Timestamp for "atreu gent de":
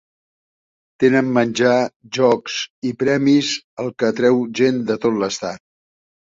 4.13-4.99